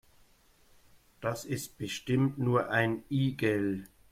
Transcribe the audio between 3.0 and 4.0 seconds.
Igel.